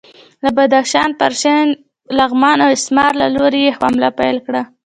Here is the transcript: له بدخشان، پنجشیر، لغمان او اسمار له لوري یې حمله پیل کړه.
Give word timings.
له 0.43 0.49
بدخشان، 0.57 1.09
پنجشیر، 1.19 1.67
لغمان 2.17 2.57
او 2.65 2.69
اسمار 2.77 3.11
له 3.21 3.27
لوري 3.35 3.61
یې 3.67 3.75
حمله 3.79 4.09
پیل 4.19 4.37
کړه. 4.45 4.61